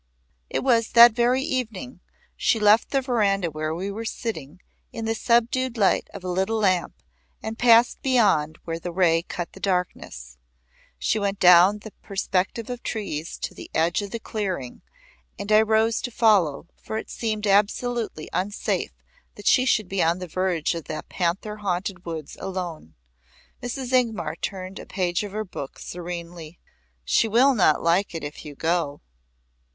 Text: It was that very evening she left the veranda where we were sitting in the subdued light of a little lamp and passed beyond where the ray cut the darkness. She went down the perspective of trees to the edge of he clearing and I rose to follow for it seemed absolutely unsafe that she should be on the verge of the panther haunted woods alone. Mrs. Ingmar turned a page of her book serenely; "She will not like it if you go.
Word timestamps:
It 0.49 0.63
was 0.63 0.93
that 0.93 1.11
very 1.11 1.43
evening 1.43 1.99
she 2.35 2.59
left 2.59 2.89
the 2.89 3.01
veranda 3.01 3.51
where 3.51 3.75
we 3.75 3.91
were 3.91 4.03
sitting 4.03 4.59
in 4.91 5.05
the 5.05 5.13
subdued 5.13 5.77
light 5.77 6.09
of 6.11 6.23
a 6.23 6.27
little 6.27 6.57
lamp 6.57 7.03
and 7.43 7.55
passed 7.59 8.01
beyond 8.01 8.57
where 8.65 8.79
the 8.79 8.91
ray 8.91 9.21
cut 9.21 9.53
the 9.53 9.59
darkness. 9.59 10.39
She 10.97 11.19
went 11.19 11.37
down 11.39 11.81
the 11.83 11.91
perspective 12.01 12.67
of 12.67 12.81
trees 12.81 13.37
to 13.43 13.53
the 13.53 13.69
edge 13.75 14.01
of 14.01 14.11
he 14.11 14.17
clearing 14.17 14.81
and 15.37 15.51
I 15.51 15.61
rose 15.61 16.01
to 16.01 16.09
follow 16.09 16.65
for 16.81 16.97
it 16.97 17.11
seemed 17.11 17.45
absolutely 17.45 18.27
unsafe 18.33 18.93
that 19.35 19.45
she 19.45 19.65
should 19.65 19.87
be 19.87 20.01
on 20.01 20.17
the 20.17 20.25
verge 20.25 20.73
of 20.73 20.85
the 20.85 21.03
panther 21.09 21.57
haunted 21.57 22.07
woods 22.07 22.35
alone. 22.39 22.95
Mrs. 23.61 23.93
Ingmar 23.93 24.35
turned 24.37 24.79
a 24.79 24.87
page 24.87 25.21
of 25.23 25.31
her 25.31 25.45
book 25.45 25.77
serenely; 25.77 26.57
"She 27.05 27.27
will 27.27 27.53
not 27.53 27.83
like 27.83 28.15
it 28.15 28.23
if 28.23 28.43
you 28.43 28.55
go. 28.55 29.01